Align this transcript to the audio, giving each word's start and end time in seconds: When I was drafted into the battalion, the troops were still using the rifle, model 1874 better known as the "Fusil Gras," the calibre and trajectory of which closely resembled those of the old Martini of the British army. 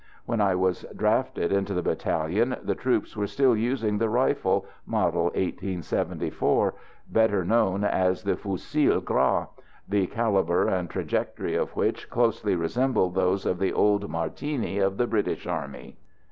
When 0.25 0.41
I 0.41 0.55
was 0.55 0.83
drafted 0.95 1.51
into 1.51 1.75
the 1.75 1.83
battalion, 1.83 2.55
the 2.63 2.73
troops 2.73 3.15
were 3.15 3.27
still 3.27 3.55
using 3.55 3.99
the 3.99 4.09
rifle, 4.09 4.65
model 4.83 5.25
1874 5.25 6.73
better 7.11 7.45
known 7.45 7.83
as 7.83 8.23
the 8.23 8.35
"Fusil 8.35 8.99
Gras," 9.01 9.45
the 9.87 10.07
calibre 10.07 10.73
and 10.75 10.89
trajectory 10.89 11.53
of 11.53 11.75
which 11.75 12.09
closely 12.09 12.55
resembled 12.55 13.13
those 13.13 13.45
of 13.45 13.59
the 13.59 13.73
old 13.73 14.09
Martini 14.09 14.79
of 14.79 14.97
the 14.97 15.05
British 15.05 15.45
army. 15.45 15.97